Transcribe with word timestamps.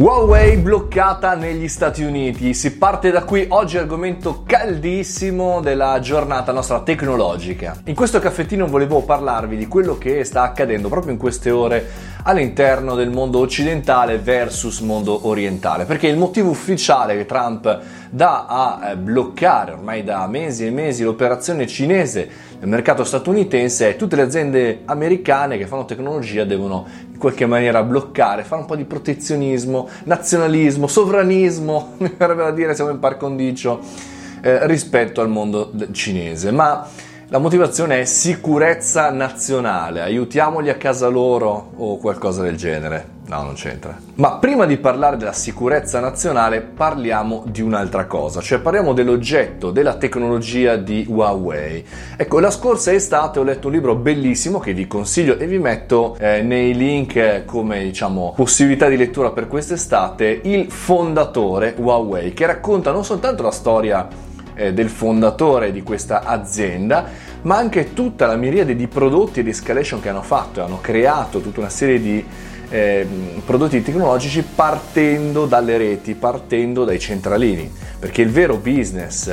Huawei 0.00 0.58
bloccata 0.58 1.34
negli 1.34 1.66
Stati 1.66 2.04
Uniti. 2.04 2.54
Si 2.54 2.78
parte 2.78 3.10
da 3.10 3.24
qui 3.24 3.46
oggi 3.48 3.78
argomento 3.78 4.44
caldissimo 4.46 5.60
della 5.60 5.98
giornata 5.98 6.52
nostra 6.52 6.82
tecnologica. 6.82 7.80
In 7.86 7.96
questo 7.96 8.20
caffettino 8.20 8.68
volevo 8.68 9.02
parlarvi 9.02 9.56
di 9.56 9.66
quello 9.66 9.98
che 9.98 10.22
sta 10.22 10.42
accadendo 10.42 10.88
proprio 10.88 11.10
in 11.10 11.18
queste 11.18 11.50
ore 11.50 11.84
all'interno 12.28 12.94
del 12.94 13.08
mondo 13.08 13.38
occidentale 13.38 14.18
versus 14.18 14.80
mondo 14.80 15.26
orientale, 15.26 15.86
perché 15.86 16.08
il 16.08 16.18
motivo 16.18 16.50
ufficiale 16.50 17.16
che 17.16 17.24
Trump 17.24 17.80
dà 18.10 18.44
a 18.46 18.90
eh, 18.90 18.96
bloccare 18.96 19.72
ormai 19.72 20.04
da 20.04 20.26
mesi 20.26 20.66
e 20.66 20.70
mesi 20.70 21.04
l'operazione 21.04 21.66
cinese 21.66 22.28
nel 22.60 22.68
mercato 22.68 23.02
statunitense 23.02 23.90
è 23.90 23.96
tutte 23.96 24.16
le 24.16 24.22
aziende 24.22 24.82
americane 24.84 25.56
che 25.56 25.66
fanno 25.66 25.86
tecnologia 25.86 26.44
devono 26.44 26.86
in 27.10 27.16
qualche 27.16 27.46
maniera 27.46 27.82
bloccare, 27.82 28.44
fare 28.44 28.60
un 28.60 28.66
po' 28.66 28.76
di 28.76 28.84
protezionismo, 28.84 29.88
nazionalismo, 30.04 30.86
sovranismo, 30.86 31.94
mi 31.98 32.12
verrebbe 32.14 32.42
da 32.42 32.50
dire 32.50 32.74
siamo 32.74 32.90
in 32.90 32.98
par 32.98 33.16
condicio 33.16 33.80
eh, 34.42 34.66
rispetto 34.66 35.22
al 35.22 35.30
mondo 35.30 35.72
cinese, 35.92 36.50
ma 36.50 36.86
la 37.30 37.38
motivazione 37.38 38.00
è 38.00 38.04
sicurezza 38.06 39.10
nazionale, 39.10 40.00
aiutiamoli 40.00 40.70
a 40.70 40.76
casa 40.76 41.08
loro 41.08 41.72
o 41.76 41.98
qualcosa 41.98 42.40
del 42.40 42.56
genere. 42.56 43.16
No, 43.26 43.42
non 43.42 43.52
c'entra. 43.52 43.94
Ma 44.14 44.36
prima 44.36 44.64
di 44.64 44.78
parlare 44.78 45.18
della 45.18 45.34
sicurezza 45.34 46.00
nazionale 46.00 46.62
parliamo 46.62 47.44
di 47.46 47.60
un'altra 47.60 48.06
cosa, 48.06 48.40
cioè 48.40 48.60
parliamo 48.60 48.94
dell'oggetto, 48.94 49.70
della 49.70 49.96
tecnologia 49.96 50.76
di 50.76 51.04
Huawei. 51.06 51.84
Ecco, 52.16 52.40
la 52.40 52.50
scorsa 52.50 52.94
estate 52.94 53.38
ho 53.38 53.42
letto 53.42 53.66
un 53.66 53.74
libro 53.74 53.94
bellissimo 53.94 54.58
che 54.58 54.72
vi 54.72 54.86
consiglio 54.86 55.36
e 55.36 55.46
vi 55.46 55.58
metto 55.58 56.16
eh, 56.18 56.40
nei 56.40 56.74
link 56.74 57.44
come 57.44 57.82
diciamo 57.82 58.32
possibilità 58.34 58.88
di 58.88 58.96
lettura 58.96 59.32
per 59.32 59.48
quest'estate, 59.48 60.40
Il 60.44 60.70
fondatore 60.70 61.74
Huawei, 61.76 62.32
che 62.32 62.46
racconta 62.46 62.90
non 62.90 63.04
soltanto 63.04 63.42
la 63.42 63.50
storia 63.50 64.08
eh, 64.58 64.72
del 64.74 64.88
fondatore 64.90 65.70
di 65.70 65.82
questa 65.82 66.24
azienda, 66.24 67.06
ma 67.42 67.56
anche 67.56 67.94
tutta 67.94 68.26
la 68.26 68.34
miriade 68.34 68.74
di 68.74 68.88
prodotti 68.88 69.40
e 69.40 69.42
di 69.44 69.50
escalation 69.50 70.00
che 70.00 70.08
hanno 70.08 70.22
fatto, 70.22 70.62
hanno 70.62 70.80
creato 70.80 71.40
tutta 71.40 71.60
una 71.60 71.68
serie 71.68 72.00
di 72.00 72.24
eh, 72.70 73.06
prodotti 73.46 73.80
tecnologici 73.82 74.42
partendo 74.42 75.46
dalle 75.46 75.78
reti, 75.78 76.14
partendo 76.14 76.84
dai 76.84 76.98
centralini, 76.98 77.72
perché 77.98 78.20
il 78.22 78.30
vero 78.30 78.56
business 78.56 79.28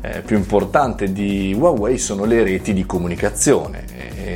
eh, 0.00 0.22
più 0.24 0.36
importante 0.36 1.12
di 1.12 1.54
Huawei 1.58 1.98
sono 1.98 2.24
le 2.24 2.44
reti 2.44 2.72
di 2.72 2.86
comunicazione 2.86 3.84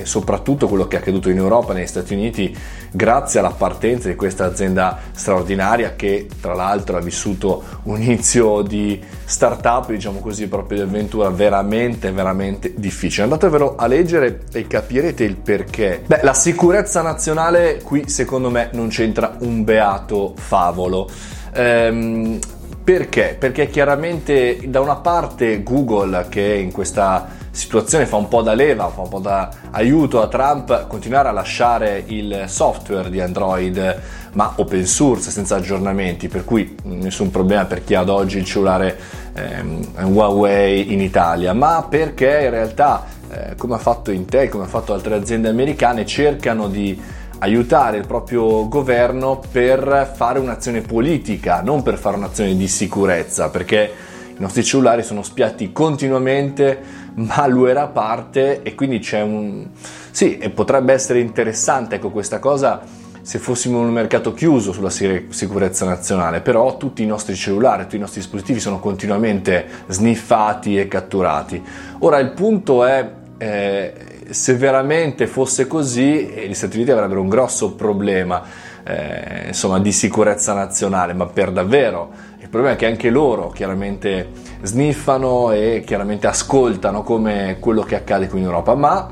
soprattutto 0.05 0.69
quello 0.69 0.86
che 0.86 0.97
è 0.97 1.00
accaduto 1.00 1.31
in 1.31 1.36
Europa 1.36 1.72
negli 1.72 1.86
Stati 1.86 2.14
Uniti 2.14 2.56
grazie 2.91 3.41
alla 3.41 3.50
partenza 3.50 4.09
di 4.09 4.14
questa 4.14 4.44
azienda 4.44 4.98
straordinaria 5.12 5.94
che 5.94 6.28
tra 6.41 6.55
l'altro 6.55 6.97
ha 6.97 7.00
vissuto 7.00 7.62
un 7.84 8.00
inizio 8.00 8.62
di 8.62 9.00
startup, 9.25 9.91
diciamo 9.91 10.20
così, 10.20 10.47
proprio 10.48 10.78
di 10.78 10.84
avventura 10.84 11.31
veramente, 11.31 12.11
veramente 12.12 12.75
difficile. 12.77 13.25
Andatevelo 13.25 13.77
a 13.77 13.86
leggere 13.86 14.42
e 14.53 14.67
capirete 14.67 15.25
il 15.25 15.36
perché. 15.36 16.03
Beh, 16.05 16.20
la 16.22 16.34
sicurezza 16.34 17.00
nazionale 17.03 17.81
qui 17.83 18.09
secondo 18.09 18.50
me 18.50 18.69
non 18.72 18.89
c'entra 18.89 19.37
un 19.41 19.64
beato 19.64 20.34
favolo. 20.37 21.09
Ehm, 21.55 22.39
perché? 22.84 23.37
Perché 23.39 23.69
chiaramente 23.69 24.59
da 24.66 24.81
una 24.81 24.97
parte 24.97 25.62
Google 25.62 26.27
che 26.28 26.42
in 26.42 26.72
questa 26.72 27.41
situazione 27.53 28.06
fa 28.06 28.17
un 28.17 28.28
po' 28.28 28.41
da 28.42 28.55
leva, 28.55 28.89
fa 28.89 29.03
un 29.03 29.08
po' 29.08 29.19
da 29.19 29.50
aiuto 29.70 30.22
a 30.22 30.27
Trump 30.27 30.86
continuare 30.86 31.28
a 31.28 31.33
lasciare 31.33 32.03
il 32.06 32.44
software 32.47 33.11
di 33.11 33.20
Android 33.20 34.00
ma 34.33 34.55
open 34.56 34.86
source 34.86 35.31
senza 35.31 35.56
aggiornamenti, 35.56 36.28
per 36.28 36.44
cui 36.44 36.75
nessun 36.84 37.31
problema 37.31 37.67
per 37.67 37.84
chi 37.84 37.94
ad 37.94 38.09
oggi 38.09 38.39
il 38.39 38.44
cellulare 38.47 38.98
ehm, 39.34 39.89
Huawei 40.05 40.92
in 40.92 41.00
Italia, 41.03 41.53
ma 41.53 41.86
perché 41.89 42.41
in 42.44 42.50
realtà 42.50 43.05
eh, 43.31 43.55
come 43.56 43.75
ha 43.75 43.78
fatto 43.78 44.10
Intel, 44.10 44.49
come 44.49 44.65
ha 44.65 44.69
fatto 44.69 44.94
altre 44.94 45.15
aziende 45.15 45.49
americane, 45.49 46.06
cercano 46.06 46.69
di 46.69 47.00
aiutare 47.38 47.99
il 47.99 48.06
proprio 48.06 48.69
governo 48.69 49.43
per 49.50 50.12
fare 50.15 50.38
un'azione 50.38 50.81
politica, 50.81 51.60
non 51.60 51.82
per 51.82 51.99
fare 51.99 52.16
un'azione 52.16 52.56
di 52.56 52.69
sicurezza, 52.69 53.50
perché 53.50 53.93
nostri 54.42 54.62
cellulari 54.62 55.03
sono 55.03 55.22
spiati 55.22 55.72
continuamente, 55.72 56.78
malware 57.14 57.78
a 57.78 57.86
parte 57.86 58.62
e 58.62 58.75
quindi 58.75 58.98
c'è 58.98 59.22
un... 59.22 59.66
Sì, 60.10 60.36
e 60.38 60.50
potrebbe 60.50 60.92
essere 60.92 61.20
interessante 61.20 61.94
ecco 61.94 62.10
questa 62.10 62.38
cosa 62.38 62.82
se 63.22 63.38
fossimo 63.38 63.78
in 63.78 63.86
un 63.86 63.92
mercato 63.92 64.34
chiuso 64.34 64.72
sulla 64.72 64.91
sicurezza 64.91 65.84
nazionale, 65.84 66.41
però 66.41 66.76
tutti 66.76 67.04
i 67.04 67.06
nostri 67.06 67.36
cellulari, 67.36 67.84
tutti 67.84 67.97
i 67.97 68.00
nostri 68.00 68.20
dispositivi 68.20 68.58
sono 68.58 68.81
continuamente 68.81 69.64
sniffati 69.86 70.76
e 70.76 70.88
catturati. 70.88 71.62
Ora 72.00 72.19
il 72.19 72.32
punto 72.32 72.84
è 72.84 73.08
eh, 73.38 73.92
se 74.28 74.54
veramente 74.56 75.28
fosse 75.28 75.69
così, 75.69 76.26
gli 76.48 76.54
Stati 76.54 76.76
Uniti 76.76 76.91
avrebbero 76.91 77.20
un 77.20 77.28
grosso 77.28 77.75
problema 77.75 78.42
eh, 78.84 79.48
insomma, 79.48 79.78
di 79.78 79.92
sicurezza 79.92 80.52
nazionale, 80.52 81.12
ma 81.12 81.26
per 81.26 81.52
davvero. 81.52 82.31
Problema 82.52 82.74
è 82.74 82.78
che 82.78 82.84
anche 82.84 83.08
loro 83.08 83.48
chiaramente 83.48 84.28
sniffano 84.60 85.52
e 85.52 85.82
chiaramente 85.86 86.26
ascoltano 86.26 87.02
come 87.02 87.56
quello 87.58 87.80
che 87.80 87.94
accade 87.94 88.28
qui 88.28 88.40
in 88.40 88.44
Europa, 88.44 88.74
ma 88.74 89.08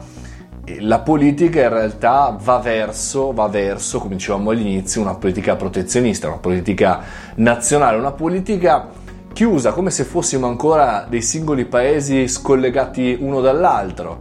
la 0.81 0.99
politica 0.99 1.63
in 1.63 1.71
realtà 1.71 2.37
va 2.39 2.59
verso, 2.59 3.33
va 3.33 3.49
verso, 3.49 3.99
come 3.99 4.17
dicevamo 4.17 4.51
all'inizio, 4.51 5.01
una 5.01 5.15
politica 5.15 5.57
protezionista, 5.57 6.29
una 6.29 6.37
politica 6.37 7.01
nazionale, 7.37 7.97
una 7.97 8.13
politica 8.13 8.89
chiusa, 9.33 9.73
come 9.73 9.89
se 9.89 10.05
fossimo 10.05 10.47
ancora 10.47 11.07
dei 11.09 11.23
singoli 11.23 11.65
paesi 11.65 12.29
scollegati 12.29 13.17
uno 13.23 13.41
dall'altro. 13.41 14.21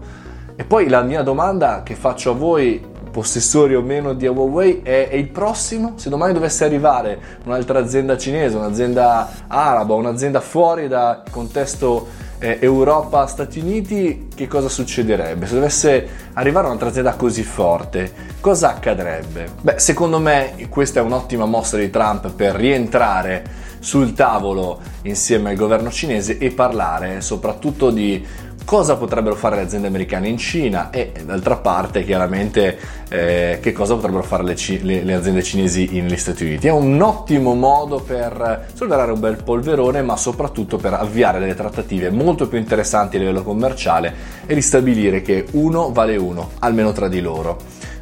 E 0.56 0.63
poi 0.63 0.88
la 0.88 1.01
mia 1.01 1.24
domanda 1.24 1.84
che 1.84 1.96
faccio 1.96 2.31
a 2.31 2.36
voi, 2.36 2.81
possessori 3.09 3.75
o 3.75 3.81
meno 3.81 4.14
di 4.14 4.28
Huawei, 4.28 4.81
è 4.84 5.09
il 5.14 5.30
prossimo? 5.30 5.94
Se 5.96 6.09
domani 6.09 6.34
dovesse 6.34 6.66
arrivare 6.66 7.20
un'altra 7.46 7.80
azienda 7.80 8.18
cinese, 8.18 8.58
un'azienda 8.58 9.30
araba, 9.47 9.94
un'azienda 9.96 10.40
fuori 10.40 10.88
dal 10.88 11.24
contesto 11.30 12.08
eh, 12.40 12.58
Europa-Stati 12.62 13.59
Uniti, 13.59 14.28
che 14.34 14.48
cosa 14.48 14.69
succederebbe? 14.69 15.46
Se 15.46 15.56
dovesse 15.56 16.08
arrivare 16.34 16.68
un'altra 16.68 16.90
azienda 16.90 17.14
così 17.14 17.44
forte, 17.44 18.12
cosa 18.40 18.69
accadrebbe? 18.69 19.48
Beh, 19.62 19.80
secondo 19.80 20.19
me 20.19 20.53
questa 20.69 21.02
è 21.02 21.03
un'ottima 21.03 21.46
mossa 21.46 21.78
di 21.78 21.90
Trump 21.90 22.31
per 22.31 22.56
rientrare 22.56 23.68
sul 23.80 24.14
tavolo 24.14 24.80
insieme 25.03 25.52
al 25.52 25.56
governo 25.56 25.90
cinese 25.90 26.38
e 26.38 26.52
parlare 26.52 27.22
soprattutto 27.22 27.92
di 27.92 28.25
cosa 28.69 28.97
potrebbero 28.97 29.34
fare 29.34 29.56
le 29.56 29.63
aziende 29.63 29.88
americane 29.88 30.28
in 30.28 30.38
Cina 30.38 30.91
e 30.91 31.12
d'altra 31.25 31.57
parte 31.57 32.06
chiaramente 32.06 32.78
eh, 33.09 33.57
che 33.59 33.72
cosa 33.72 33.96
potrebbero 33.96 34.22
fare 34.22 34.44
le, 34.44 34.56
le, 34.81 35.03
le, 35.03 35.13
aziende 35.16 35.41
cinesi 35.41 35.90
negli 36.00 36.16
Stati 36.16 36.44
Uniti. 36.44 36.68
È 36.68 36.72
un 36.72 37.02
ottimo 37.02 37.56
modo 37.56 38.00
per 38.00 38.68
sollevare 38.75 39.12
un 39.12 39.19
bel 39.19 39.41
polverone 39.41 40.03
ma 40.03 40.16
soprattutto 40.18 40.78
per 40.78 40.94
avviare 40.94 41.40
delle 41.40 41.56
trattative 41.56 42.12
molto 42.12 42.47
più 42.47 42.59
interessanti 42.59 43.16
a 43.16 43.19
livello 43.22 43.41
commerciale 43.41 44.13
e 44.46 44.53
ristabilire 44.53 45.24
che 45.24 45.47
uno 45.53 45.91
vale 45.91 46.16
uno, 46.16 46.51
almeno 46.59 46.91
tra 46.91 47.07
di 47.07 47.22
loro. 47.22 47.57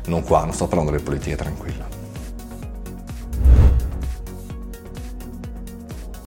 Non 0.08 0.22
qua, 0.24 0.44
non 0.44 0.52
sto 0.52 0.68
parlando 0.68 0.92
delle 0.92 1.04
politiche 1.04 1.38
tranquilla. 1.38 1.97